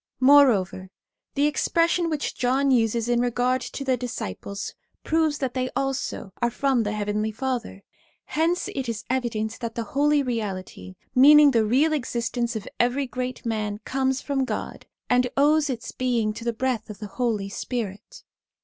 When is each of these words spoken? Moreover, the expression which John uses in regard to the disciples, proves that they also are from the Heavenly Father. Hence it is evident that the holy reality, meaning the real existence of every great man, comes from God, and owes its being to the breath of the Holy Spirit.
Moreover, 0.19 0.89
the 1.35 1.45
expression 1.45 2.09
which 2.09 2.33
John 2.33 2.71
uses 2.71 3.07
in 3.07 3.21
regard 3.21 3.61
to 3.61 3.83
the 3.83 3.95
disciples, 3.95 4.73
proves 5.03 5.37
that 5.37 5.53
they 5.53 5.69
also 5.75 6.33
are 6.41 6.49
from 6.49 6.81
the 6.81 6.93
Heavenly 6.93 7.31
Father. 7.31 7.83
Hence 8.25 8.67
it 8.69 8.89
is 8.89 9.03
evident 9.11 9.59
that 9.59 9.75
the 9.75 9.83
holy 9.83 10.23
reality, 10.23 10.95
meaning 11.13 11.51
the 11.51 11.65
real 11.65 11.93
existence 11.93 12.55
of 12.55 12.67
every 12.79 13.05
great 13.05 13.45
man, 13.45 13.77
comes 13.85 14.21
from 14.21 14.43
God, 14.43 14.87
and 15.07 15.29
owes 15.37 15.69
its 15.69 15.91
being 15.91 16.33
to 16.33 16.43
the 16.45 16.51
breath 16.51 16.89
of 16.89 16.97
the 16.97 17.05
Holy 17.05 17.49
Spirit. 17.49 18.23